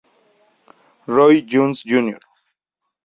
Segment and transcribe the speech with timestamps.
[1.15, 2.17] Roy Jones, Jr.